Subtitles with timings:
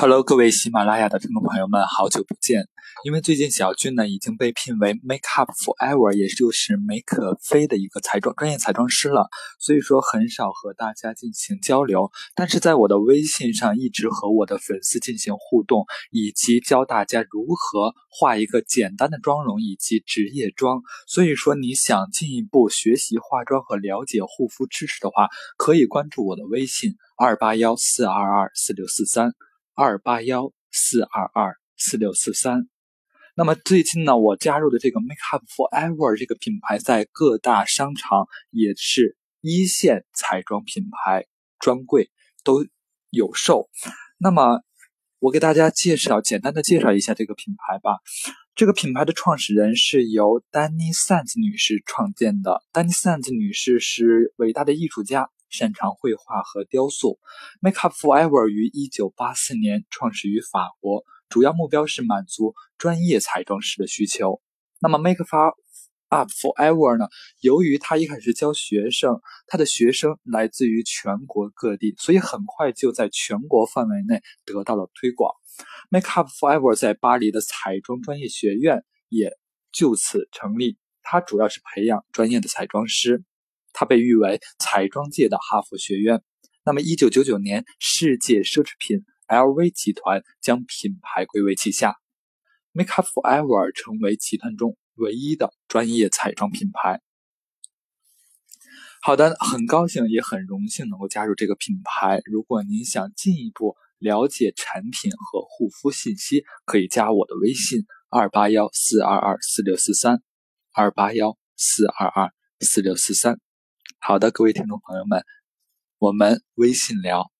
[0.00, 2.66] Hello，各位喜马拉雅的听众朋友们，好久不见。
[3.04, 9.28] 因为最近小俊呢已经被聘为 Make Up Forever，也就是 Make 飞的一个彩妆专业彩妆师了，
[9.58, 12.10] 所以说很少和大家进行交流。
[12.34, 20.80] 但是在我的微信上一直和我的粉丝进行互动，以及教大家如何画一个简单的妆容以及职业妆。
[21.06, 25.28] 所以说你想进一步学习化妆和了解护肤知识的话，
[25.58, 29.34] 可以关注我的微信二八幺四二二四六四三。
[29.80, 32.68] 二八幺四二二四六四三。
[33.34, 41.24] 那么最近呢，我加入的这个 Make Up Forever 这个品牌，在各大商场也是一线彩妆品牌
[41.58, 42.10] 专柜
[42.44, 42.66] 都
[43.08, 43.70] 有售。
[44.18, 44.60] 那么
[45.18, 48.00] 我给大家介绍，简单的介绍一下这个品牌吧。
[48.54, 52.62] 这个品牌的创始人是由丹妮·桑兹女士创建的。
[52.70, 55.30] 丹妮·桑兹女士是伟大的艺术家。
[55.50, 57.18] 擅长绘画和雕塑。
[57.60, 64.40] Make Up Forever 于一九八四年创始于法国，主要目标是满足专业彩妆师的需求。
[64.80, 65.24] 那么 Make
[66.08, 67.06] Up Forever 呢？
[67.40, 75.32] 由于他一开始教学生，他的学生来自于全国各地，所以很快就在全国范围内得到了推广。
[75.88, 79.36] Make Up Forever 在巴黎的彩妆专业学院也
[79.70, 83.22] 就此成立，它主要是培养专业的彩妆师。
[83.72, 86.22] 它被誉为彩妆界的哈佛学院。
[86.64, 91.96] 那么，一九九九年，世界奢侈品 LV 集团将品牌归为旗下
[92.72, 97.00] ，Make Up Forever 成为集团中唯一的专业彩妆品牌。
[99.02, 102.20] 好的，很高兴也很荣幸能够加入这个品牌。
[102.26, 110.22] 如果您想进一步了解产品和护肤信息，可以加我的微信：二八幺四二二四六四三，
[110.74, 113.40] 二八幺四二二四六四三。
[114.02, 115.22] 好的，各位听众朋友们，
[115.98, 117.30] 我们微信聊。